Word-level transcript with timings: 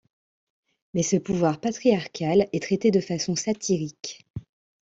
Mais 0.95 1.03
ce 1.03 1.15
pouvoir 1.15 1.59
patriarcal 1.61 2.49
est 2.53 2.63
traité 2.63 2.89
de 2.89 3.01
façon 3.01 3.35
satirique. 3.35 4.25